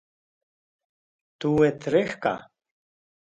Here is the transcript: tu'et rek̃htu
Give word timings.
tu'et 1.39 1.81
rek̃htu 1.93 2.35